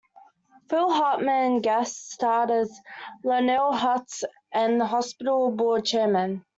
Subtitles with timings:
[0.67, 2.81] Phil Hartman guest starred as
[3.23, 6.43] Lionel Hutz and the hospital board chairman.